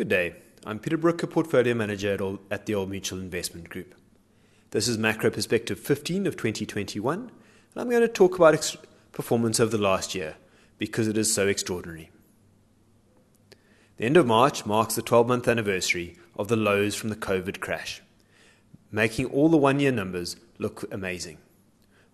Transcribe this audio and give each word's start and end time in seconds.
Good 0.00 0.08
day. 0.08 0.34
I'm 0.64 0.78
Peter 0.78 0.96
Brooke, 0.96 1.22
a 1.24 1.26
portfolio 1.26 1.74
manager 1.74 2.16
at 2.50 2.64
the 2.64 2.74
Old 2.74 2.88
Mutual 2.88 3.18
Investment 3.18 3.68
Group. 3.68 3.94
This 4.70 4.88
is 4.88 4.96
Macro 4.96 5.28
Perspective 5.28 5.78
15 5.78 6.26
of 6.26 6.38
2021, 6.38 7.18
and 7.18 7.30
I'm 7.76 7.90
going 7.90 8.00
to 8.00 8.08
talk 8.08 8.34
about 8.34 8.54
ex- 8.54 8.78
performance 9.12 9.60
over 9.60 9.76
the 9.76 9.82
last 9.82 10.14
year 10.14 10.36
because 10.78 11.06
it 11.06 11.18
is 11.18 11.34
so 11.34 11.48
extraordinary. 11.48 12.08
The 13.98 14.06
end 14.06 14.16
of 14.16 14.26
March 14.26 14.64
marks 14.64 14.94
the 14.94 15.02
12 15.02 15.28
month 15.28 15.46
anniversary 15.46 16.16
of 16.34 16.48
the 16.48 16.56
lows 16.56 16.94
from 16.94 17.10
the 17.10 17.14
COVID 17.14 17.60
crash, 17.60 18.00
making 18.90 19.26
all 19.26 19.50
the 19.50 19.58
one 19.58 19.80
year 19.80 19.92
numbers 19.92 20.36
look 20.56 20.90
amazing. 20.90 21.36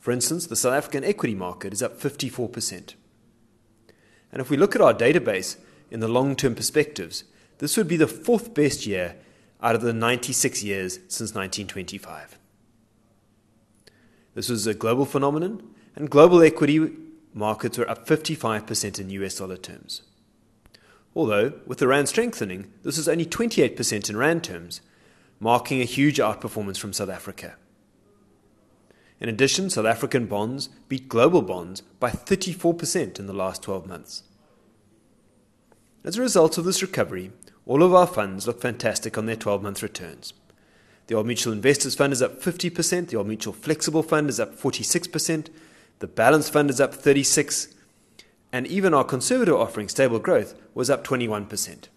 For 0.00 0.10
instance, 0.10 0.48
the 0.48 0.56
South 0.56 0.74
African 0.74 1.04
equity 1.04 1.36
market 1.36 1.72
is 1.72 1.84
up 1.84 2.00
54%. 2.00 2.94
And 4.32 4.40
if 4.40 4.50
we 4.50 4.56
look 4.56 4.74
at 4.74 4.82
our 4.82 4.92
database 4.92 5.56
in 5.88 6.00
the 6.00 6.08
long 6.08 6.34
term 6.34 6.56
perspectives, 6.56 7.22
this 7.58 7.76
would 7.76 7.88
be 7.88 7.96
the 7.96 8.06
fourth 8.06 8.54
best 8.54 8.86
year 8.86 9.16
out 9.62 9.74
of 9.74 9.82
the 9.82 9.92
96 9.92 10.62
years 10.62 10.94
since 11.08 11.34
1925. 11.34 12.38
This 14.34 14.48
was 14.50 14.66
a 14.66 14.74
global 14.74 15.06
phenomenon, 15.06 15.74
and 15.94 16.10
global 16.10 16.42
equity 16.42 16.90
markets 17.32 17.78
were 17.78 17.88
up 17.88 18.06
55% 18.06 19.00
in 19.00 19.10
US 19.10 19.36
dollar 19.36 19.56
terms. 19.56 20.02
Although, 21.14 21.54
with 21.66 21.78
the 21.78 21.88
Rand 21.88 22.08
strengthening, 22.08 22.70
this 22.82 22.98
is 22.98 23.08
only 23.08 23.24
28% 23.24 24.10
in 24.10 24.16
Rand 24.18 24.44
terms, 24.44 24.82
marking 25.40 25.80
a 25.80 25.84
huge 25.84 26.18
outperformance 26.18 26.78
from 26.78 26.92
South 26.92 27.08
Africa. 27.08 27.56
In 29.18 29.30
addition, 29.30 29.70
South 29.70 29.86
African 29.86 30.26
bonds 30.26 30.68
beat 30.88 31.08
global 31.08 31.40
bonds 31.40 31.80
by 31.80 32.10
34% 32.10 33.18
in 33.18 33.26
the 33.26 33.32
last 33.32 33.62
12 33.62 33.86
months. 33.86 34.24
As 36.06 36.16
a 36.16 36.22
result 36.22 36.56
of 36.56 36.64
this 36.64 36.82
recovery, 36.82 37.32
all 37.66 37.82
of 37.82 37.92
our 37.92 38.06
funds 38.06 38.46
look 38.46 38.60
fantastic 38.60 39.18
on 39.18 39.26
their 39.26 39.34
12 39.34 39.60
month 39.60 39.82
returns. 39.82 40.34
The 41.08 41.16
Old 41.16 41.26
Mutual 41.26 41.52
Investors 41.52 41.96
Fund 41.96 42.12
is 42.12 42.22
up 42.22 42.40
50%, 42.40 43.08
the 43.08 43.16
Old 43.16 43.26
Mutual 43.26 43.52
Flexible 43.52 44.04
Fund 44.04 44.28
is 44.28 44.38
up 44.38 44.56
46%, 44.56 45.48
the 45.98 46.06
Balance 46.06 46.48
Fund 46.48 46.70
is 46.70 46.80
up 46.80 46.94
36%, 46.94 47.74
and 48.52 48.68
even 48.68 48.94
our 48.94 49.02
conservative 49.02 49.56
offering, 49.56 49.88
Stable 49.88 50.20
Growth, 50.20 50.54
was 50.74 50.88
up 50.88 51.04
21%. 51.04 51.88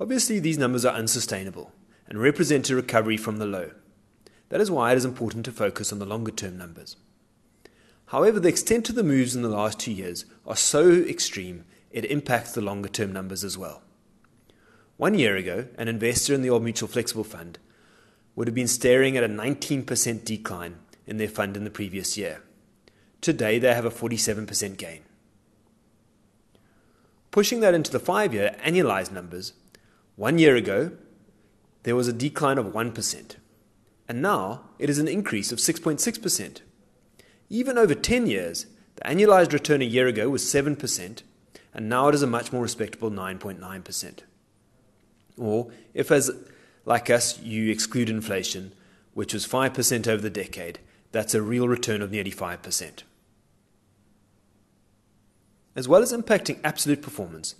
Obviously, 0.00 0.38
these 0.38 0.56
numbers 0.56 0.86
are 0.86 0.94
unsustainable 0.94 1.72
and 2.08 2.22
represent 2.22 2.70
a 2.70 2.74
recovery 2.74 3.18
from 3.18 3.36
the 3.36 3.46
low. 3.46 3.72
That 4.48 4.62
is 4.62 4.70
why 4.70 4.92
it 4.92 4.96
is 4.96 5.04
important 5.04 5.44
to 5.44 5.52
focus 5.52 5.92
on 5.92 5.98
the 5.98 6.06
longer 6.06 6.32
term 6.32 6.56
numbers. 6.56 6.96
However, 8.06 8.40
the 8.40 8.48
extent 8.48 8.88
of 8.88 8.94
the 8.94 9.02
moves 9.02 9.36
in 9.36 9.42
the 9.42 9.50
last 9.50 9.78
two 9.78 9.92
years 9.92 10.24
are 10.46 10.56
so 10.56 10.90
extreme 10.90 11.66
it 11.90 12.04
impacts 12.04 12.52
the 12.52 12.60
longer 12.60 12.88
term 12.88 13.12
numbers 13.12 13.44
as 13.44 13.56
well. 13.56 13.82
One 14.96 15.14
year 15.14 15.36
ago, 15.36 15.66
an 15.76 15.88
investor 15.88 16.34
in 16.34 16.42
the 16.42 16.50
Old 16.50 16.62
Mutual 16.62 16.88
Flexible 16.88 17.24
Fund 17.24 17.58
would 18.34 18.48
have 18.48 18.54
been 18.54 18.68
staring 18.68 19.16
at 19.16 19.24
a 19.24 19.28
19% 19.28 20.24
decline 20.24 20.76
in 21.06 21.16
their 21.16 21.28
fund 21.28 21.56
in 21.56 21.64
the 21.64 21.70
previous 21.70 22.16
year. 22.16 22.42
Today, 23.20 23.58
they 23.58 23.74
have 23.74 23.84
a 23.84 23.90
47% 23.90 24.76
gain. 24.76 25.02
Pushing 27.30 27.60
that 27.60 27.74
into 27.74 27.90
the 27.90 28.00
five 28.00 28.32
year 28.32 28.56
annualized 28.64 29.12
numbers, 29.12 29.52
one 30.16 30.38
year 30.38 30.56
ago, 30.56 30.92
there 31.84 31.96
was 31.96 32.08
a 32.08 32.12
decline 32.12 32.58
of 32.58 32.66
1%, 32.66 33.36
and 34.08 34.22
now 34.22 34.64
it 34.78 34.90
is 34.90 34.98
an 34.98 35.08
increase 35.08 35.52
of 35.52 35.58
6.6%. 35.58 36.60
Even 37.50 37.78
over 37.78 37.94
10 37.94 38.26
years, 38.26 38.66
the 38.96 39.02
annualized 39.02 39.52
return 39.52 39.80
a 39.80 39.84
year 39.84 40.06
ago 40.06 40.28
was 40.28 40.42
7%, 40.42 41.22
and 41.74 41.88
now 41.88 42.08
it 42.08 42.14
is 42.14 42.22
a 42.22 42.26
much 42.26 42.52
more 42.52 42.62
respectable 42.62 43.10
9.9%. 43.10 44.20
Or, 45.36 45.70
if 45.94 46.10
as 46.10 46.30
like 46.84 47.10
us 47.10 47.40
you 47.40 47.70
exclude 47.70 48.08
inflation, 48.08 48.72
which 49.14 49.34
was 49.34 49.46
5% 49.46 50.08
over 50.08 50.22
the 50.22 50.30
decade, 50.30 50.78
that's 51.12 51.34
a 51.34 51.42
real 51.42 51.68
return 51.68 52.02
of 52.02 52.10
nearly 52.10 52.30
5%. 52.30 53.02
As 55.76 55.86
well 55.86 56.02
as 56.02 56.12
impacting 56.12 56.58
absolute 56.64 57.02
performance, 57.02 57.54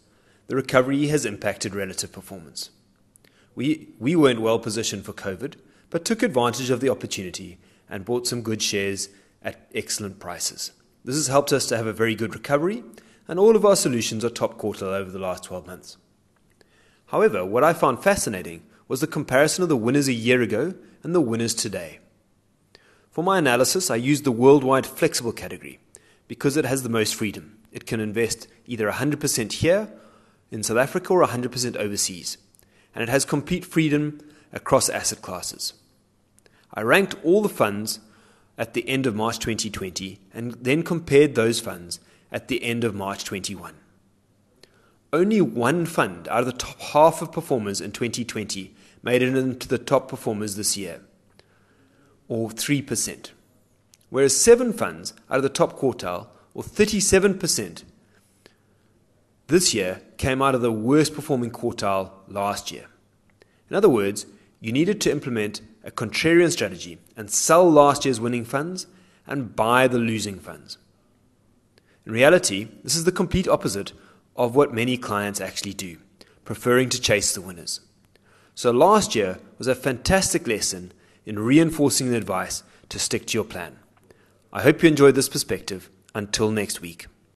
the 0.48 0.56
recovery 0.56 1.06
has 1.08 1.24
impacted 1.24 1.74
relative 1.74 2.10
performance. 2.10 2.70
We, 3.54 3.88
we 3.98 4.16
weren't 4.16 4.40
well 4.40 4.58
positioned 4.58 5.04
for 5.04 5.12
COVID, 5.12 5.54
but 5.90 6.04
took 6.04 6.22
advantage 6.22 6.70
of 6.70 6.80
the 6.80 6.88
opportunity 6.88 7.58
and 7.88 8.04
bought 8.04 8.26
some 8.26 8.42
good 8.42 8.62
shares 8.62 9.08
at 9.42 9.68
excellent 9.74 10.18
prices. 10.18 10.72
This 11.04 11.16
has 11.16 11.28
helped 11.28 11.52
us 11.52 11.66
to 11.66 11.76
have 11.76 11.86
a 11.86 11.92
very 11.92 12.14
good 12.14 12.34
recovery 12.34 12.82
and 13.28 13.38
all 13.38 13.54
of 13.54 13.64
our 13.64 13.76
solutions 13.76 14.24
are 14.24 14.30
top 14.30 14.58
quartile 14.58 14.94
over 14.94 15.10
the 15.10 15.18
last 15.18 15.44
12 15.44 15.66
months. 15.66 15.98
However, 17.06 17.44
what 17.44 17.62
I 17.62 17.74
found 17.74 18.02
fascinating 18.02 18.62
was 18.88 19.00
the 19.00 19.06
comparison 19.06 19.62
of 19.62 19.68
the 19.68 19.76
winners 19.76 20.08
a 20.08 20.14
year 20.14 20.40
ago 20.40 20.74
and 21.02 21.14
the 21.14 21.20
winners 21.20 21.54
today. 21.54 22.00
For 23.10 23.22
my 23.22 23.38
analysis, 23.38 23.90
I 23.90 23.96
used 23.96 24.24
the 24.24 24.32
worldwide 24.32 24.86
flexible 24.86 25.32
category 25.32 25.78
because 26.26 26.56
it 26.56 26.64
has 26.64 26.82
the 26.82 26.88
most 26.88 27.14
freedom. 27.14 27.58
It 27.70 27.86
can 27.86 28.00
invest 28.00 28.48
either 28.66 28.90
100% 28.90 29.52
here 29.52 29.88
in 30.50 30.62
South 30.62 30.78
Africa 30.78 31.12
or 31.12 31.26
100% 31.26 31.76
overseas, 31.76 32.38
and 32.94 33.02
it 33.02 33.08
has 33.10 33.24
complete 33.24 33.64
freedom 33.64 34.20
across 34.52 34.88
asset 34.88 35.20
classes. 35.20 35.74
I 36.72 36.82
ranked 36.82 37.16
all 37.22 37.42
the 37.42 37.48
funds 37.48 38.00
at 38.56 38.74
the 38.74 38.88
end 38.88 39.06
of 39.06 39.14
March 39.14 39.38
2020 39.38 40.18
and 40.32 40.52
then 40.54 40.82
compared 40.82 41.34
those 41.34 41.60
funds 41.60 42.00
at 42.30 42.48
the 42.48 42.62
end 42.62 42.84
of 42.84 42.94
March 42.94 43.24
21. 43.24 43.74
Only 45.12 45.40
one 45.40 45.86
fund 45.86 46.28
out 46.28 46.40
of 46.40 46.46
the 46.46 46.52
top 46.52 46.80
half 46.80 47.22
of 47.22 47.32
performers 47.32 47.80
in 47.80 47.92
2020 47.92 48.74
made 49.02 49.22
it 49.22 49.34
into 49.34 49.68
the 49.68 49.78
top 49.78 50.08
performers 50.08 50.56
this 50.56 50.76
year, 50.76 51.00
or 52.28 52.50
3%, 52.50 53.30
whereas 54.10 54.38
seven 54.38 54.72
funds 54.72 55.14
out 55.30 55.38
of 55.38 55.42
the 55.42 55.48
top 55.48 55.78
quartile, 55.78 56.26
or 56.52 56.62
37%, 56.62 57.84
this 59.46 59.72
year 59.72 60.02
came 60.18 60.42
out 60.42 60.54
of 60.54 60.60
the 60.60 60.72
worst 60.72 61.14
performing 61.14 61.50
quartile 61.50 62.10
last 62.28 62.70
year. 62.70 62.86
In 63.70 63.76
other 63.76 63.88
words, 63.88 64.26
you 64.60 64.72
needed 64.72 65.00
to 65.02 65.10
implement 65.10 65.62
a 65.84 65.90
contrarian 65.90 66.50
strategy 66.50 66.98
and 67.16 67.30
sell 67.30 67.70
last 67.70 68.04
year's 68.04 68.20
winning 68.20 68.44
funds 68.44 68.86
and 69.26 69.56
buy 69.56 69.88
the 69.88 69.98
losing 69.98 70.38
funds. 70.38 70.76
In 72.08 72.14
reality, 72.14 72.68
this 72.82 72.96
is 72.96 73.04
the 73.04 73.12
complete 73.12 73.46
opposite 73.46 73.92
of 74.34 74.56
what 74.56 74.72
many 74.72 74.96
clients 74.96 75.42
actually 75.42 75.74
do, 75.74 75.98
preferring 76.46 76.88
to 76.88 77.00
chase 77.00 77.34
the 77.34 77.42
winners. 77.42 77.82
So 78.54 78.70
last 78.70 79.14
year 79.14 79.40
was 79.58 79.66
a 79.66 79.74
fantastic 79.74 80.48
lesson 80.48 80.92
in 81.26 81.38
reinforcing 81.38 82.10
the 82.10 82.16
advice 82.16 82.62
to 82.88 82.98
stick 82.98 83.26
to 83.26 83.34
your 83.36 83.44
plan. 83.44 83.76
I 84.54 84.62
hope 84.62 84.82
you 84.82 84.88
enjoyed 84.88 85.16
this 85.16 85.28
perspective. 85.28 85.90
Until 86.14 86.50
next 86.50 86.80
week. 86.80 87.08